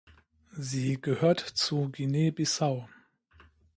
Sie 0.57 0.99
gehört 0.99 1.39
zu 1.41 1.91
Guinea-Bissau. 1.91 2.89